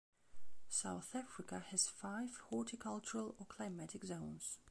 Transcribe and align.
South 0.67 1.13
Africa 1.15 1.63
has 1.69 1.87
five 1.87 2.35
horticultural 2.49 3.35
or 3.37 3.45
climatic 3.45 4.03
zones. 4.03 4.57